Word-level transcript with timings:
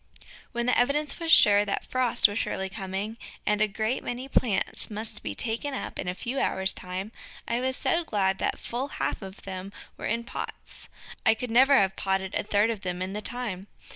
When 0.51 0.65
the 0.65 0.75
evidence 0.75 1.19
was 1.19 1.31
sure 1.31 1.63
that 1.63 1.85
frost 1.85 2.27
was 2.27 2.39
surely 2.39 2.69
coming, 2.69 3.17
and 3.45 3.61
a 3.61 3.67
great 3.67 4.03
many 4.03 4.27
plants 4.27 4.89
must 4.89 5.21
be 5.21 5.35
taken 5.35 5.75
up 5.75 5.99
in 5.99 6.07
a 6.07 6.15
few 6.15 6.39
hours' 6.39 6.73
time, 6.73 7.11
I 7.47 7.59
was 7.59 7.77
so 7.77 8.03
glad 8.03 8.39
that 8.39 8.57
full 8.57 8.87
half 8.97 9.21
of 9.21 9.43
them 9.43 9.71
were 9.97 10.07
in 10.07 10.23
pots. 10.23 10.89
I 11.23 11.35
could 11.35 11.51
never 11.51 11.77
have 11.77 11.95
potted 11.95 12.33
a 12.33 12.41
third 12.41 12.71
of 12.71 12.81
them 12.81 13.03
in 13.03 13.13
the 13.13 13.21
time. 13.21 13.67